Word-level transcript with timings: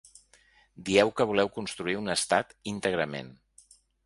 Dieu 0.87 1.11
que 1.19 1.27
voleu 1.33 1.51
construir 1.57 1.95
un 2.01 2.15
estat 2.15 2.57
íntegrament. 2.73 3.31